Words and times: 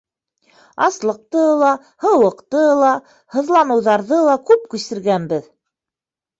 Аслыҡты 0.85 1.43
ла, 1.59 1.69
һыуыҡты 2.07 2.65
ла, 2.81 2.89
һыҙланыуҙарҙы 3.37 4.23
ла 4.33 4.41
күп 4.51 4.67
кисергәнбеҙ. 4.75 5.49